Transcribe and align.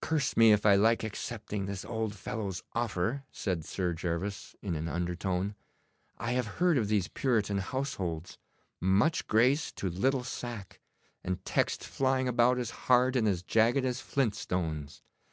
'Curse 0.00 0.36
me 0.36 0.52
if 0.52 0.64
I 0.64 0.76
like 0.76 1.02
accepting 1.02 1.66
this 1.66 1.84
old 1.84 2.14
fellow's 2.14 2.62
offer,' 2.74 3.24
said 3.32 3.64
Sir 3.64 3.92
Gervas, 3.92 4.54
in 4.62 4.76
an 4.76 4.86
undertone. 4.86 5.56
'I 6.16 6.30
have 6.34 6.46
heard 6.46 6.78
of 6.78 6.86
these 6.86 7.08
Puritan 7.08 7.58
households. 7.58 8.38
Much 8.80 9.26
grace 9.26 9.72
to 9.72 9.90
little 9.90 10.22
sack, 10.22 10.78
and 11.24 11.44
texts 11.44 11.86
flying 11.86 12.28
about 12.28 12.56
as 12.58 12.70
hard 12.86 13.16
and 13.16 13.26
as 13.26 13.42
jagged 13.42 13.84
as 13.84 14.00
flint 14.00 14.36
stones. 14.36 15.02